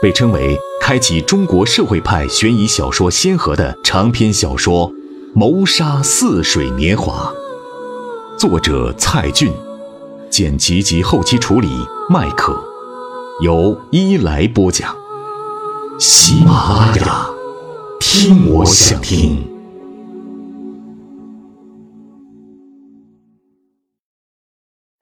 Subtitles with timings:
[0.00, 4.90] 被称为开启中国社会派悬疑小说先河的长篇小说
[5.34, 7.30] 《谋杀似水年华》，
[8.38, 9.52] 作者蔡骏，
[10.30, 11.68] 剪辑及后期处理
[12.08, 12.58] 麦克，
[13.42, 14.96] 由伊来播讲。
[15.98, 17.26] 喜马拉雅，
[18.00, 19.46] 听我想听。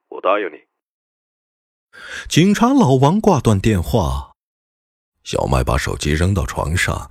[0.09, 0.59] 我答应你。
[2.29, 4.28] 警察老王挂断电话，
[5.29, 7.11] 小麦把手机扔到床上，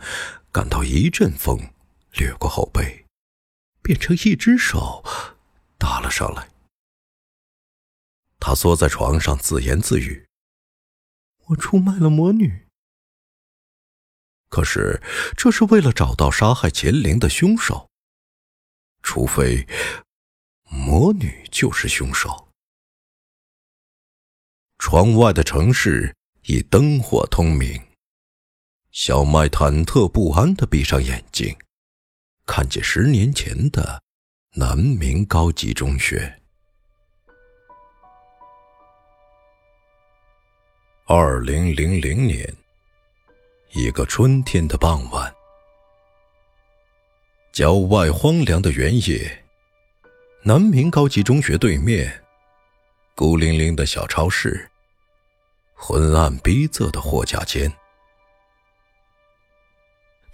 [0.51, 1.55] 感到一阵风
[2.13, 3.05] 掠过后背，
[3.83, 5.03] 变成一只手
[5.77, 6.49] 搭了上来。
[8.39, 10.25] 他缩在床上自言自语
[11.45, 12.65] ：“我出卖了魔女。
[14.49, 14.99] 可是
[15.37, 17.87] 这是为了找到杀害秦玲的凶手，
[19.03, 19.67] 除非
[20.63, 22.49] 魔女就是凶手。”
[24.79, 27.79] 窗外的城市已灯火通明，
[28.91, 31.55] 小麦忐忑不安的闭上眼睛，
[32.45, 34.01] 看见十年前的
[34.55, 36.41] 南明高级中学。
[41.05, 42.51] 二零零零年，
[43.73, 45.33] 一个春天的傍晚，
[47.51, 49.45] 郊外荒凉的原野，
[50.43, 52.23] 南明高级中学对面。
[53.15, 54.69] 孤零零的小超市，
[55.73, 57.71] 昏暗逼仄的货架间，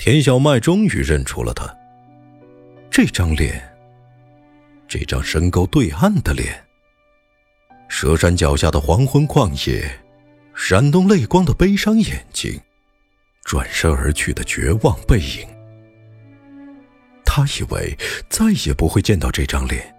[0.06, 1.66] 田小麦终于认出了他。
[2.92, 3.64] 这张脸，
[4.86, 6.62] 这张深沟对岸的脸，
[7.88, 9.90] 蛇山脚下的黄昏旷野，
[10.54, 12.60] 闪动泪光的悲伤眼睛，
[13.46, 15.48] 转身而去的绝望背影。
[17.24, 17.98] 他以为
[18.30, 19.96] 再也不会见到这张脸。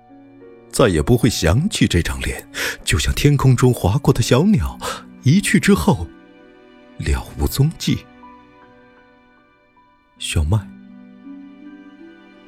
[0.71, 2.47] 再也不会想起这张脸，
[2.85, 4.79] 就像天空中划过的小鸟，
[5.23, 6.07] 一去之后
[6.99, 8.05] 了无踪迹。
[10.19, 10.59] 小麦，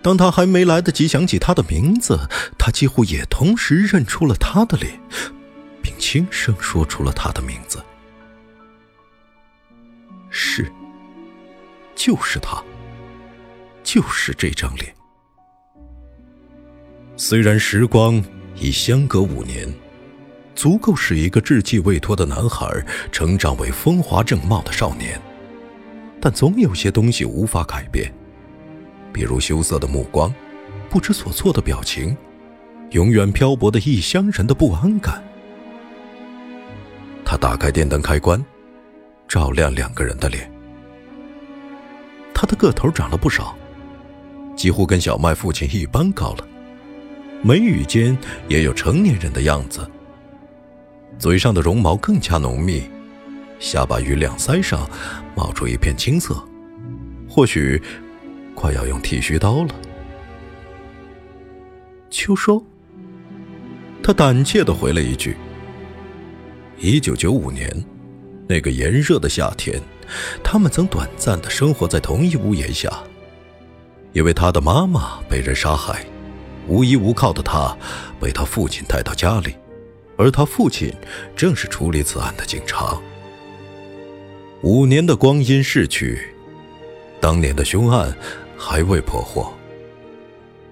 [0.01, 4.99] 当他还没来得及想起他的名字，他几乎也同时认出了他的脸，
[5.83, 7.83] 并轻声说出了他的名字。
[10.31, 10.71] 是，
[11.95, 12.63] 就是他，
[13.83, 14.95] 就是这张脸。
[17.17, 18.23] 虽然时光
[18.55, 19.69] 已相隔五年，
[20.55, 22.69] 足够使一个稚气未脱的男孩
[23.11, 25.21] 成长为风华正茂的少年，
[26.27, 28.13] 但总有些东西无法改变，
[29.13, 30.35] 比如羞涩的目光、
[30.91, 32.17] 不知所措的表情、
[32.91, 35.23] 永远漂泊的异乡人的不安感。
[37.25, 38.45] 他打开电灯开关，
[39.29, 40.51] 照亮两个人的脸。
[42.35, 43.57] 他的个头长了不少，
[44.57, 46.45] 几乎跟小麦父亲一般高了。
[47.41, 49.89] 眉宇间也有成年人的样子，
[51.21, 52.83] 嘴上的绒毛更加浓密，
[53.59, 54.89] 下巴与两腮上
[55.35, 56.43] 冒出一片青色，
[57.29, 57.81] 或许
[58.55, 59.75] 快要用剃须刀了。
[62.11, 62.63] 秋收，
[64.03, 65.37] 他胆怯的回了一句
[66.79, 67.85] ：“一九九五年，
[68.49, 69.81] 那个炎热的夏天，
[70.43, 72.91] 他们曾短暂的生活在同一屋檐下，
[74.13, 76.05] 因为他的妈妈被人杀害。”
[76.69, 77.77] 无依无靠的他，
[78.19, 79.55] 被他父亲带到家里，
[80.19, 80.93] 而他父亲
[81.37, 83.01] 正是处理此案的警察。
[84.67, 86.35] 五年的光阴逝去，
[87.21, 88.13] 当年的凶案
[88.59, 89.55] 还未破获，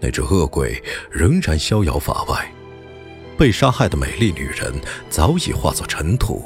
[0.00, 0.82] 那只恶鬼
[1.12, 2.52] 仍然逍遥法外，
[3.38, 4.74] 被杀害的美丽女人
[5.08, 6.44] 早已化作尘土，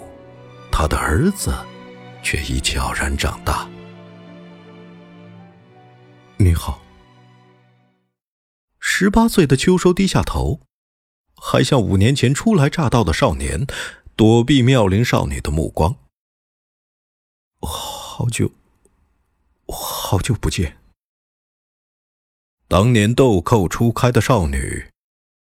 [0.70, 1.50] 她的儿子
[2.22, 3.66] 却已悄然长大。
[6.36, 6.82] 你好。
[8.78, 10.60] 十八岁的秋收低下头，
[11.34, 13.66] 还像五年前初来乍到的少年，
[14.16, 15.96] 躲避妙龄少女的目光。
[17.60, 18.52] 好久，
[19.66, 20.78] 好久不见。
[22.66, 24.90] 当年豆蔻初开的少女，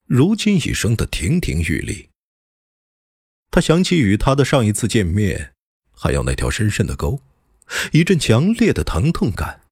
[0.07, 2.11] 如今已生得亭亭玉立。
[3.51, 5.55] 他想起与她的上一次见面，
[5.91, 7.21] 还有那条深深的沟，
[7.93, 9.63] 一阵强烈的疼痛感，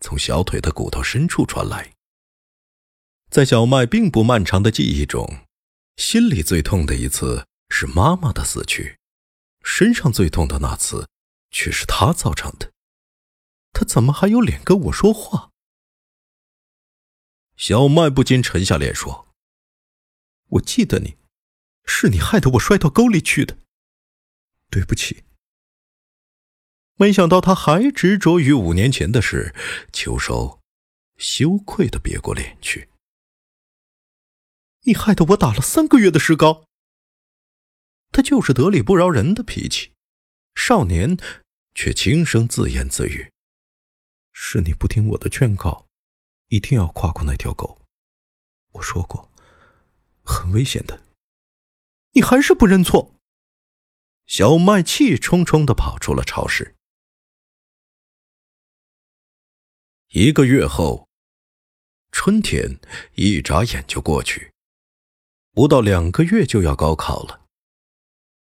[0.00, 1.92] 从小腿的骨头深处传来。
[3.30, 5.44] 在小麦并不漫长的记忆中，
[5.96, 8.96] 心里最痛的一次是妈妈的死去，
[9.62, 11.08] 身上最痛的那次
[11.50, 12.72] 却是他造成的。
[13.72, 15.50] 他怎么还有脸跟我说话？
[17.56, 19.28] 小麦不禁沉下脸说
[20.50, 21.16] ：“我记得你，
[21.84, 23.58] 是你害得我摔到沟里去的，
[24.70, 25.24] 对不起。”
[27.00, 29.54] 没想到他还执着于五年前的事，
[29.92, 30.60] 秋收
[31.16, 32.88] 羞愧的别过脸去。
[34.82, 36.64] 你害得我打了三个月的石膏。
[38.10, 39.92] 他就是得理不饶人的脾气，
[40.60, 41.16] 少年
[41.72, 43.32] 却轻声自言自语
[44.34, 45.86] ：“是你不听我的劝告。”
[46.50, 47.80] 一定要跨过那条沟，
[48.72, 49.30] 我说过，
[50.24, 51.00] 很危险的。
[52.12, 53.14] 你还是不认错。
[54.26, 56.74] 小麦气冲冲的跑出了超市。
[60.08, 61.08] 一个月后，
[62.10, 62.80] 春天
[63.14, 64.52] 一眨眼就过去，
[65.52, 67.47] 不到两个月就要高考了。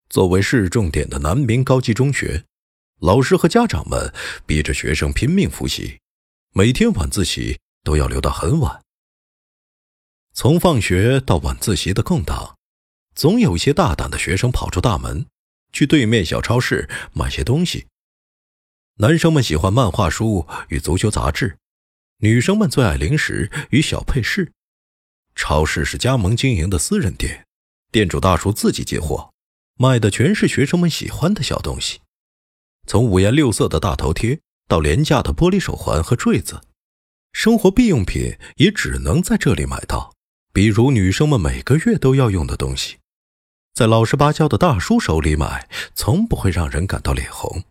[0.09, 2.43] 作为市重点的南明高级中学，
[2.99, 4.13] 老师和家长们
[4.45, 5.99] 逼着学生拼命复习，
[6.53, 7.59] 每天晚自习。
[7.81, 8.83] 都要留到很晚。
[10.33, 12.57] 从放学到晚自习的空档，
[13.15, 15.25] 总有些大胆的学生跑出大门，
[15.71, 17.87] 去对面小超市买些东西。
[18.97, 21.57] 男生们喜欢漫画书与足球杂志，
[22.17, 24.51] 女生们最爱零食与小配饰。
[25.33, 27.47] 超市是加盟经营的私人店，
[27.91, 29.33] 店主大叔自己接货，
[29.81, 32.01] 卖的全是学生们喜欢的小东西，
[32.85, 36.59] 从五颜六色的大头贴到廉价的玻璃手环和坠子。
[37.31, 40.13] 生活必用品也只能在这里买到，
[40.51, 42.97] 比如女生们每个月都要用的东西，
[43.73, 47.63] 在老实巴交的大叔手里买，从不会让人感到脸红。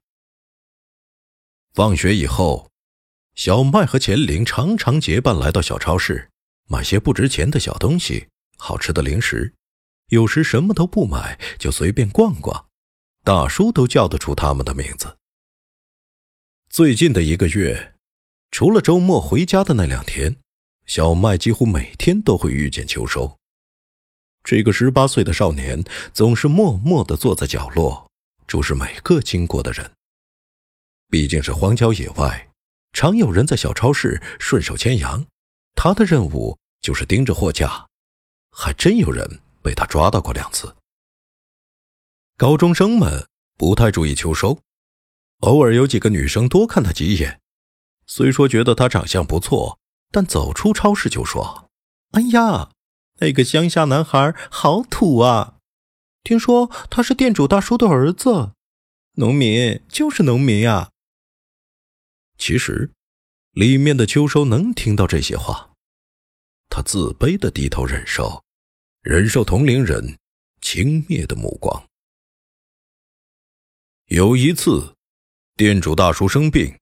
[1.74, 2.70] 放学以后，
[3.34, 6.30] 小麦和钱玲常常结伴来到小超市，
[6.68, 9.52] 买些不值钱的小东西、好吃的零食，
[10.08, 12.66] 有时什么都不买就随便逛逛，
[13.24, 15.18] 大叔都叫得出他们的名字。
[16.70, 17.94] 最近的一个月。
[18.50, 20.36] 除了周末回家的那两天，
[20.86, 23.36] 小麦几乎每天都会遇见秋收。
[24.42, 25.84] 这个十八岁的少年
[26.14, 28.10] 总是默默地坐在角落，
[28.46, 29.92] 注视每个经过的人。
[31.10, 32.48] 毕竟是荒郊野外，
[32.94, 35.26] 常有人在小超市顺手牵羊，
[35.74, 37.86] 他的任务就是盯着货架。
[38.50, 40.74] 还真有人被他抓到过两次。
[42.38, 43.28] 高中生们
[43.58, 44.60] 不太注意秋收，
[45.40, 47.42] 偶尔有几个女生多看他几眼。
[48.06, 49.78] 虽说觉得他长相不错，
[50.10, 51.68] 但走出超市就说
[52.16, 52.70] ：“哎呀，
[53.20, 55.56] 那个乡下男孩好土啊！
[56.22, 58.52] 听说他是店主大叔的儿子，
[59.16, 60.88] 农民就是农民呀。”
[62.38, 62.92] 其实，
[63.50, 65.72] 里面的秋收能听到这些话，
[66.70, 68.42] 他自卑的低头忍受，
[69.10, 70.18] 忍受同龄人
[70.60, 71.88] 轻蔑的目光。
[74.08, 74.96] 有一次，
[75.56, 76.76] 店主大叔生病。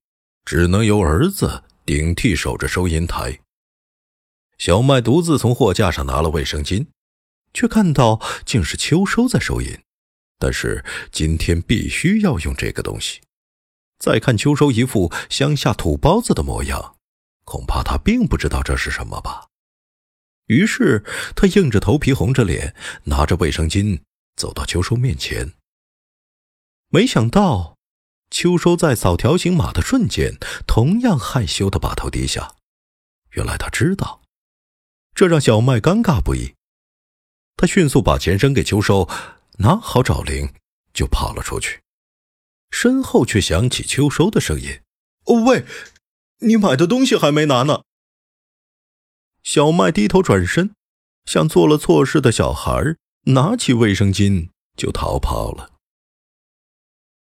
[0.44, 3.38] 只能由儿子顶替守着收银台。
[4.58, 6.88] 小麦独自从货架上拿了卫生巾，
[7.54, 9.78] 却看到竟是秋收在收银。
[10.36, 13.20] 但是今天必须要用这个东西。
[14.00, 16.96] 再看秋收一副乡下土包子的模样，
[17.44, 19.46] 恐怕他并不知道这是什么吧。
[20.46, 21.04] 于是
[21.34, 24.00] 他硬着头皮，红着脸，拿着卫生巾
[24.36, 25.52] 走到秋收面前。
[26.88, 27.76] 没想到。
[28.28, 32.56] 秋收在扫条形码的瞬间，同样害羞的把头低下。
[33.30, 34.20] 原来他知道，
[35.14, 36.54] 这让小麦尴尬不已。
[37.56, 39.08] 他迅速把钱扔给秋收，
[39.58, 40.52] 拿好找零，
[40.92, 41.80] 就跑了出去。
[42.72, 44.80] 身后却响起秋收的声音
[45.26, 45.64] ：“哦喂，
[46.40, 47.82] 你买的东西还没拿呢。”
[49.46, 50.74] 小麦低头转身，
[51.24, 55.70] 像做了错事的小孩，拿起卫生巾就逃跑了。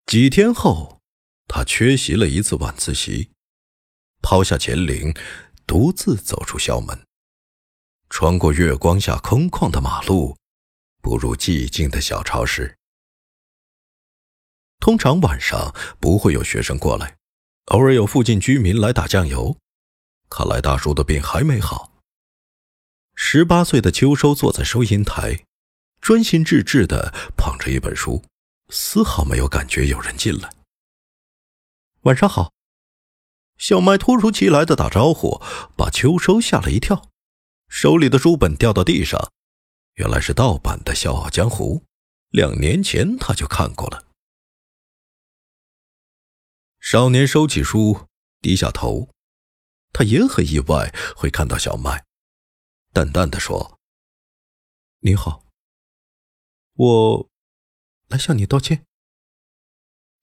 [0.04, 1.00] 几天后，
[1.48, 3.30] 他缺席了一次晚自习，
[4.20, 5.14] 抛下钱铃，
[5.66, 7.06] 独自走出校门，
[8.10, 10.36] 穿过月光下空旷的马路，
[11.00, 12.76] 步入寂静的小超市。
[14.80, 17.16] 通常晚上不会有学生过来，
[17.68, 19.56] 偶尔有附近居民来打酱油。
[20.28, 21.91] 看来大叔的病还没好。
[23.24, 25.44] 十八岁的秋收坐在收银台，
[26.00, 28.24] 专心致志的捧着一本书。
[28.68, 30.52] 丝毫没有感觉有人进来。
[32.00, 32.52] 晚上好，
[33.56, 35.40] 小麦突如其来的打招呼，
[35.76, 37.10] 把秋收吓了一跳，
[37.68, 39.30] 手里的书本掉到地上，
[39.94, 41.78] 原来是盗版的《笑傲江湖》，
[42.30, 44.08] 两年前他就看过了。
[46.80, 48.08] 少年收起书，
[48.40, 49.08] 低下头，
[49.92, 52.04] 他也很意外会看到小麦，
[52.92, 53.78] 淡淡的说
[55.00, 55.44] ：“你好，
[56.74, 57.28] 我。”
[58.08, 58.84] 来向你道歉。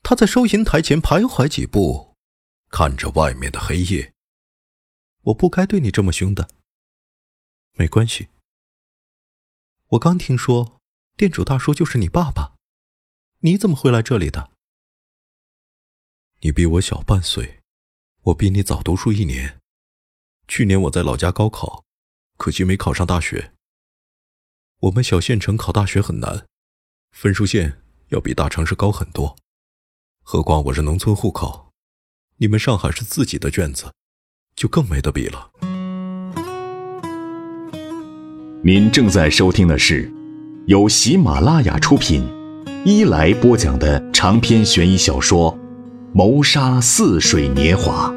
[0.03, 2.15] 他在收银台前徘徊几步，
[2.69, 4.13] 看着外面的黑夜。
[5.21, 6.47] 我不该对你这么凶的，
[7.71, 8.29] 没关系。
[9.87, 10.79] 我刚听说
[11.17, 12.55] 店主大叔就是你爸爸，
[13.39, 14.51] 你怎么会来这里的？
[16.41, 17.63] 你比我小半岁，
[18.21, 19.59] 我比你早读书一年。
[20.47, 21.83] 去年我在老家高考，
[22.39, 23.51] 可惜没考上大学。
[24.83, 26.45] 我们小县城考大学很难，
[27.11, 27.81] 分数线
[28.11, 29.35] 要比大城市高很多。
[30.23, 31.73] 何况我是农村户口，
[32.37, 33.91] 你们上海是自己的卷子，
[34.55, 35.51] 就更没得比了。
[38.63, 40.09] 您正在收听的是
[40.67, 42.25] 由喜马拉雅出品、
[42.85, 45.53] 一来播讲的长篇悬疑小说
[46.13, 48.09] 《谋杀似水年华》。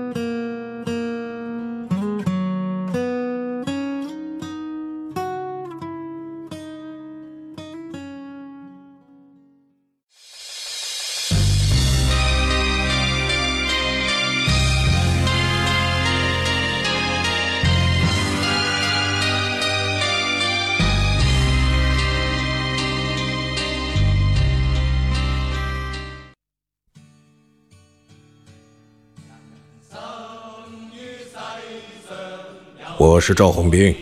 [33.12, 33.94] 我是赵红兵，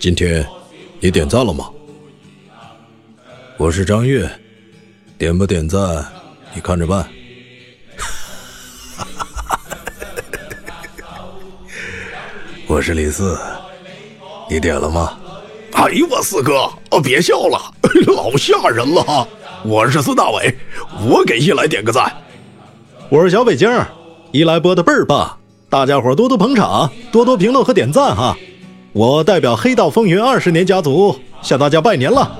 [0.00, 0.44] 今天
[0.98, 1.70] 你点赞了吗？
[3.56, 4.28] 我是张悦，
[5.16, 6.04] 点不点赞
[6.52, 7.08] 你看着办。
[12.66, 13.38] 我是李四，
[14.48, 15.16] 你点了吗？
[15.74, 16.68] 哎呦我四哥，
[17.04, 17.72] 别笑了，
[18.12, 19.28] 老吓人了。
[19.64, 20.58] 我是孙大伟，
[21.08, 22.12] 我给一来点个赞。
[23.10, 23.70] 我是小北京，
[24.32, 25.38] 一来播的倍儿棒。
[25.70, 28.36] 大家伙多多捧场，多多评论和点赞哈！
[28.92, 32.36] 我代表黑道风云二十年家族向大家拜年了。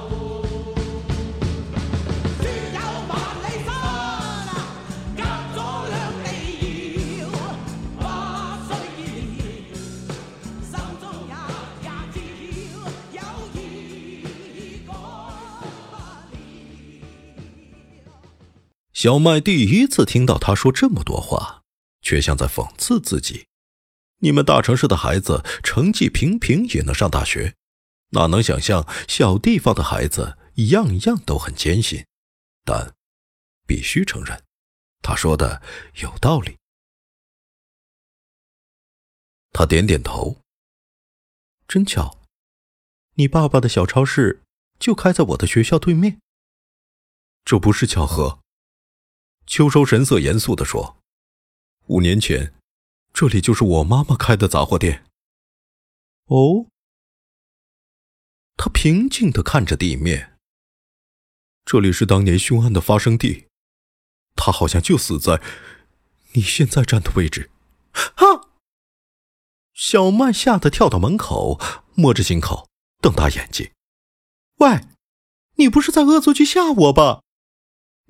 [18.92, 21.59] 小麦第一次听到他说这么多话。
[22.10, 23.46] 却像在讽刺自己：
[24.18, 27.54] 你们大城市的孩子成绩平平也能上大学，
[28.08, 30.36] 哪能想象小地方的孩子
[30.70, 32.04] 样样都很艰辛？
[32.64, 32.92] 但
[33.64, 34.42] 必须承认，
[35.02, 35.62] 他说的
[36.02, 36.56] 有道理。
[39.52, 40.40] 他点点头。
[41.68, 42.18] 真巧，
[43.14, 44.42] 你爸爸的小超市
[44.80, 46.20] 就开在我的学校对面。
[47.44, 48.40] 这不是巧合。
[49.46, 50.99] 秋收神色严肃地说。
[51.90, 52.54] 五年前，
[53.12, 55.04] 这里就是我妈妈开的杂货店。
[56.26, 56.66] 哦，
[58.56, 60.38] 他平静的看着地面。
[61.64, 63.48] 这里是当年凶案的发生地，
[64.36, 65.42] 他好像就死在
[66.34, 67.50] 你现在站的位置。
[67.92, 68.54] 啊！
[69.74, 71.58] 小麦吓得跳到门口，
[71.96, 72.68] 摸着心口，
[73.02, 73.72] 瞪大眼睛
[74.58, 74.86] ：“喂，
[75.56, 77.22] 你不是在恶作剧吓我吧？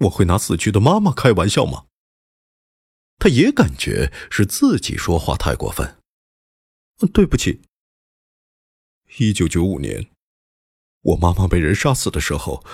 [0.00, 1.86] 我会拿死去的妈妈开玩笑吗？”
[3.20, 5.98] 他也感觉是自己说话太过分。
[7.12, 7.60] 对不起。
[9.18, 10.10] 一九九五年，
[11.02, 12.64] 我妈妈被人杀死的时候，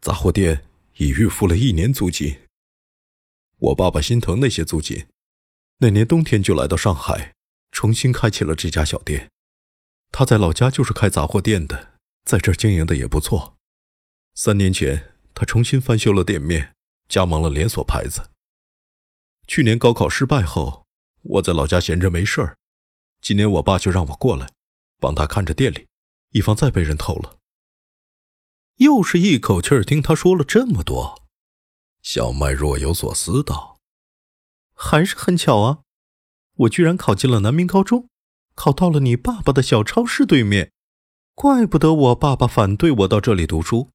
[0.00, 0.64] 杂货店
[0.96, 2.40] 已预付了一年租金。
[3.58, 5.06] 我爸爸心疼那些租金，
[5.78, 7.34] 那年冬天就来到上海，
[7.70, 9.30] 重新开启了这家小店。
[10.10, 13.56] 他在老家就是开杂货店的，在这儿经营的也不错。
[14.34, 16.74] 三年前，他重新翻修了店面，
[17.08, 18.30] 加盟了连锁牌子。
[19.46, 20.86] 去年高考失败后，
[21.22, 22.56] 我在老家闲着没事儿。
[23.20, 24.50] 今年我爸就让我过来，
[24.98, 25.86] 帮他看着店里，
[26.30, 27.38] 以防再被人偷了。
[28.76, 31.22] 又是一口气儿听他说了这么多，
[32.02, 33.78] 小麦若有所思道
[34.74, 35.80] ：“还是很巧啊，
[36.56, 38.08] 我居然考进了南明高中，
[38.54, 40.72] 考到了你爸爸的小超市对面。
[41.34, 43.90] 怪不得我爸爸反对我到这里读书，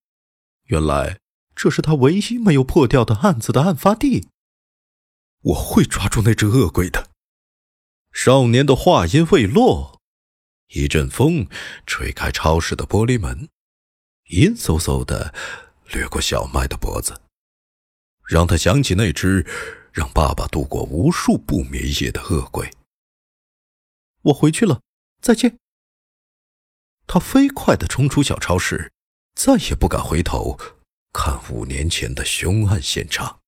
[0.65, 1.19] 原来
[1.55, 4.27] 这是他唯一没有破掉的案子的案发地。”
[5.41, 7.09] 我会抓住那只恶鬼的。
[8.11, 10.01] 少年的话音未落，
[10.69, 11.47] 一阵风
[11.85, 13.47] 吹开超市的玻璃门，
[14.29, 15.33] 阴飕飕的
[15.87, 17.21] 掠过小麦的脖子，
[18.27, 19.45] 让他想起那只
[19.93, 22.71] 让爸爸度过无数不眠夜的恶鬼。
[24.23, 24.81] 我回去了，
[25.21, 25.57] 再见。
[27.07, 28.91] 他飞快的冲出小超市，
[29.33, 30.59] 再也不敢回头
[31.13, 33.38] 看五年前的凶案现场。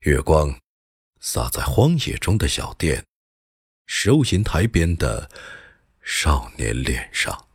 [0.00, 0.58] 月光
[1.20, 3.04] 洒在荒野中的小店，
[3.84, 5.30] 收银台边的
[6.00, 7.48] 少年脸上。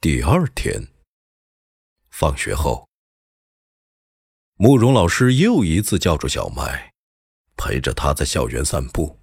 [0.00, 0.88] 第二天，
[2.10, 2.88] 放学后，
[4.54, 6.92] 慕容老师又一次叫住小麦，
[7.56, 9.20] 陪着他在校园散步。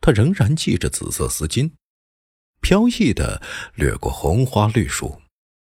[0.00, 1.74] 他仍然系着紫色丝巾，
[2.62, 3.42] 飘逸的
[3.74, 5.20] 掠过红花绿树，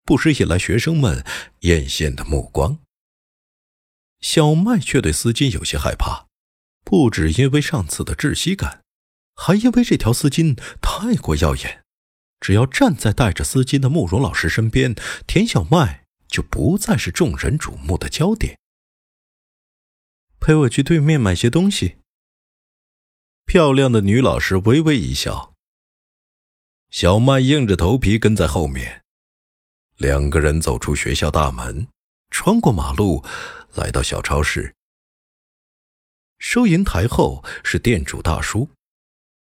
[0.04, 1.24] 不时引来学生们
[1.60, 2.78] 艳羡的目光。
[4.20, 6.26] 小麦却对丝巾有些害怕，
[6.84, 8.82] 不止因为上次的窒息感，
[9.34, 11.82] 还因为这条丝巾太过耀眼。
[12.40, 14.94] 只要站在带着丝巾的慕容老师身边，
[15.26, 18.58] 田小麦就不再是众人瞩目的焦点。
[20.40, 21.96] 陪我去对面买些东西。
[23.46, 25.54] 漂亮的女老师微微一笑，
[26.90, 29.03] 小麦硬着头皮跟在后面。
[29.96, 31.88] 两个人走出学校大门，
[32.30, 33.24] 穿过马路。
[33.74, 34.76] 来到小超市，
[36.38, 38.70] 收银台后是店主大叔。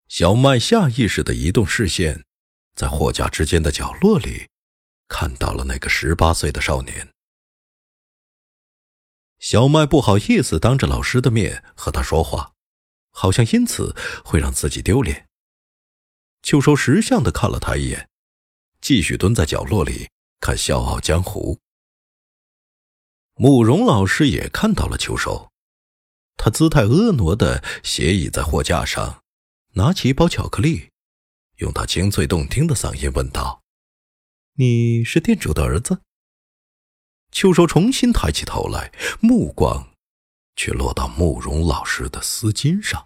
[0.08, 2.24] 小麦下意识的移动视线，
[2.76, 4.48] 在货架之间的角落里，
[5.08, 7.10] 看到了那个十八岁的少年。
[9.40, 12.54] 小麦不好意思当着老师的面和他说话，
[13.10, 15.28] 好像因此会让自己丢脸。
[16.44, 18.08] 秋收识相的看了他一眼，
[18.80, 20.10] 继续蹲在角落里
[20.42, 21.56] 看《笑傲江湖》。
[23.36, 25.52] 慕容老师也看到了秋收，
[26.36, 29.24] 他姿态婀娜的斜倚在货架上，
[29.74, 30.90] 拿起一包巧克力，
[31.58, 33.62] 用他清脆动听的嗓音问道
[34.58, 36.02] ：“你是店主的儿子？”
[37.32, 39.90] 秋收重新抬起头来，目光
[40.56, 43.06] 却落到慕容老师的丝巾上，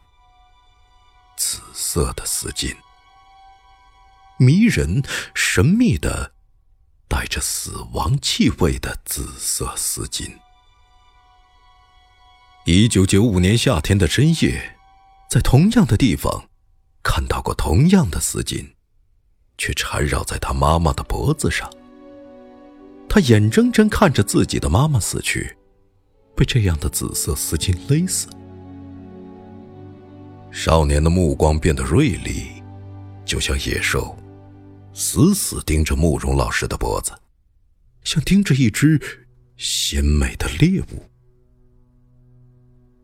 [1.38, 2.76] 紫色的丝巾，
[4.40, 6.35] 迷人神秘的。
[7.08, 10.32] 带着死亡气味的紫色丝巾。
[12.66, 14.78] 一九九五年夏天的深夜，
[15.30, 16.50] 在同样的地方，
[17.04, 18.74] 看到过同样的丝巾，
[19.58, 21.70] 却缠绕在他妈妈的脖子上。
[23.08, 25.56] 他眼睁睁看着自己的妈妈死去，
[26.36, 28.28] 被这样的紫色丝巾勒死。
[30.52, 32.48] 少年的目光变得锐利，
[33.26, 34.18] 就像野兽。
[34.98, 37.12] 死死盯着慕容老师的脖子，
[38.06, 38.98] 像盯着一只
[39.58, 41.04] 鲜美的猎物。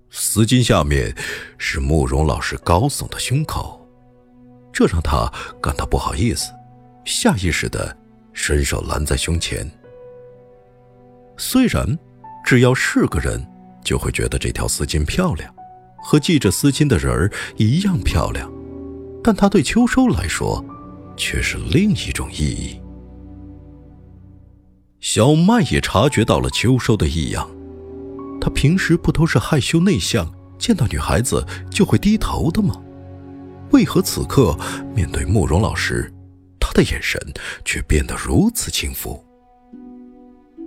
[0.10, 1.14] 丝巾下面
[1.58, 3.86] 是慕容老师高耸的胸口，
[4.72, 5.30] 这让他
[5.62, 6.54] 感到不好意思，
[7.04, 7.96] 下意识的
[8.32, 9.70] 伸手拦在胸前。
[11.36, 12.00] 虽然
[12.46, 13.46] 只要是个人，
[13.84, 15.54] 就会觉得这条丝巾漂亮，
[16.02, 18.50] 和系着丝巾的人儿一样漂亮，
[19.22, 20.66] 但他对秋收来说。
[21.22, 22.82] 却是另一种意义。
[25.00, 27.48] 小麦也察觉到了秋收的异样，
[28.42, 32.82] 他平时不都是害羞内向，见到女孩子就会低头的吗？
[33.70, 34.58] 为何此刻
[34.96, 36.12] 面对慕容老师，
[36.60, 37.22] 他的眼神
[37.64, 39.24] 却变得如此轻浮？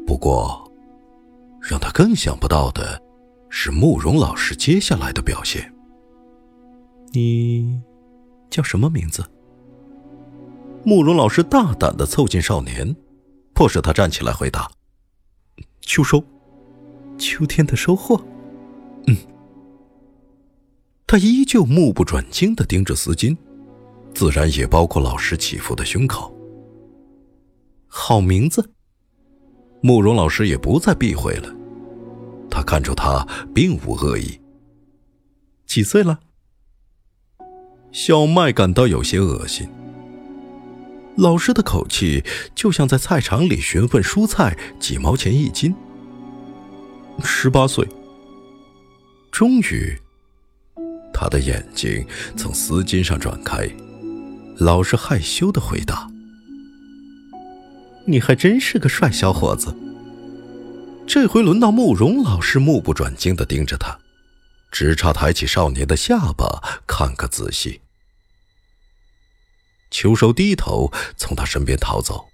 [0.06, 0.72] 不过，
[1.60, 3.02] 让他更想不到的
[3.50, 5.74] 是慕容老师接下来的表现。
[7.12, 7.80] 你
[8.50, 9.24] 叫什么名字？
[10.86, 12.94] 慕容老师大胆的凑近少年，
[13.54, 14.70] 迫使他站起来回答
[15.80, 16.22] ：“秋收，
[17.16, 18.22] 秋天的收获。”
[19.08, 19.16] 嗯。
[21.06, 23.34] 他依旧目不转睛的盯着丝巾，
[24.14, 26.36] 自然也包括老师起伏的胸口。
[27.86, 28.70] 好名字。
[29.80, 31.54] 慕容老师也不再避讳了，
[32.50, 34.38] 他看出他并无恶意。
[35.66, 36.20] 几岁了？
[37.92, 39.68] 小麦感到有些恶心。
[41.16, 42.24] 老师的口气
[42.54, 45.74] 就像在菜场里询问蔬菜几毛钱一斤。
[47.22, 47.86] 十八岁。
[49.30, 49.96] 终于，
[51.12, 53.68] 他的眼睛从丝巾上转开，
[54.58, 56.08] 老师害羞的回答
[58.06, 59.76] ：“你还真是个帅小伙子。”
[61.06, 63.98] 这回轮到慕容老师目不转睛的盯着他，
[64.70, 67.80] 只差抬起少年的下巴看个仔细。
[69.94, 72.26] 秋收低头从他身边逃走，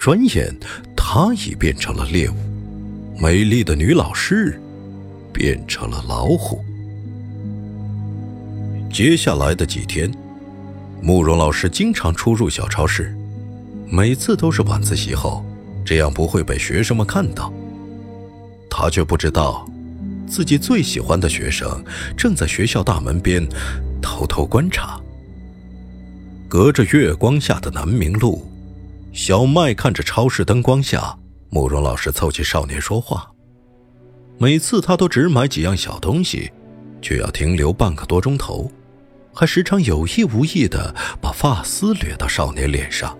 [0.00, 0.52] 转眼
[0.96, 2.34] 他已变成了猎物，
[3.16, 4.60] 美丽的女老师
[5.32, 6.64] 变成了老虎。
[8.92, 10.12] 接下来的几天，
[11.00, 13.16] 慕容老师经常出入小超市，
[13.88, 15.44] 每次都是晚自习后，
[15.86, 17.52] 这样不会被学生们看到。
[18.68, 19.64] 他却不知道，
[20.26, 21.84] 自己最喜欢的学生
[22.16, 23.48] 正在学校大门边
[24.02, 25.00] 偷偷观察。
[26.54, 28.48] 隔着月光下的南明路，
[29.12, 31.18] 小麦看着超市灯光下
[31.50, 33.28] 慕容老师凑近少年说话。
[34.38, 36.52] 每次他都只买几样小东西，
[37.02, 38.70] 却要停留半个多钟头，
[39.34, 43.18] 还时常有意无意的把发丝掠到少年脸上。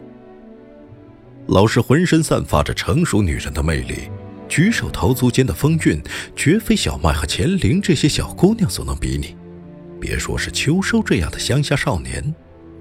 [1.48, 4.08] 老师浑身散发着成熟女人的魅力，
[4.48, 6.00] 举手投足间的风韵，
[6.36, 9.36] 绝非小麦和钱玲这些小姑娘所能比拟。
[10.00, 12.32] 别说是秋收这样的乡下少年，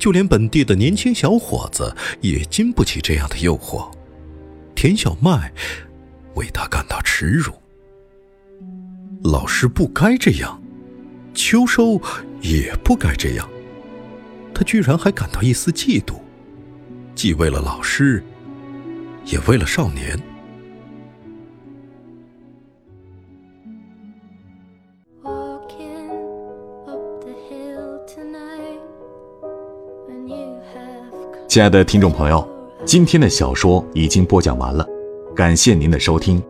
[0.04, 3.90] 就连本地的年轻小伙子也经不起这样的诱惑。
[4.76, 5.50] 田小麦
[6.36, 7.54] 为他感到耻辱。
[9.24, 10.62] 老师不该这样，
[11.34, 12.02] 秋收
[12.42, 13.50] 也不该这样。
[14.54, 16.16] 他居然还感到一丝嫉妒，
[17.16, 18.22] 既为了老师，
[19.24, 20.20] 也为了少年。
[31.54, 32.44] 亲爱的听众朋友，
[32.84, 34.84] 今天的小说已经播讲完了，
[35.36, 36.42] 感谢您的收听。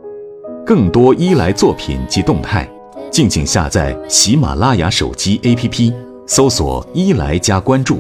[0.66, 2.66] 更多伊莱作品及动态，
[3.12, 5.94] 敬请下载喜马拉雅手机 APP，
[6.26, 8.00] 搜索“伊莱”加关注，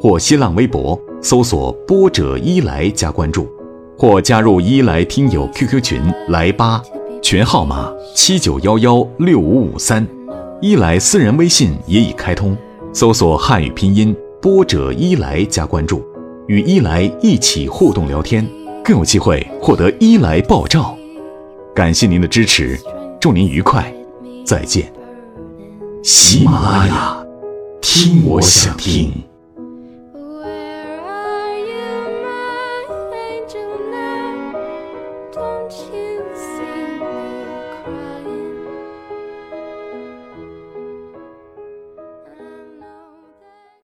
[0.00, 3.48] 或新浪微博搜索“波者伊莱”加关注，
[3.98, 6.80] 或加入伊莱听友 QQ 群来吧，
[7.20, 10.06] 群号码七九幺幺六五五三，
[10.60, 12.56] 伊莱私人微信也已开通，
[12.92, 16.04] 搜索汉语拼音“波者伊莱”加关注。
[16.48, 18.46] 与伊莱一起互动聊天，
[18.84, 20.96] 更有机会获得伊莱爆照。
[21.74, 22.78] 感谢您的支持，
[23.20, 23.92] 祝您愉快，
[24.44, 24.92] 再见。
[26.02, 27.26] 喜马拉雅，
[27.80, 29.12] 听我想听。